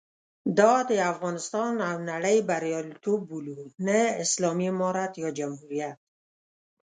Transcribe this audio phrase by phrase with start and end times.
[0.59, 3.57] دا د افغانستان او نړۍ بریالیتوب بولو،
[3.87, 5.99] نه اسلامي امارت یا جمهوریت.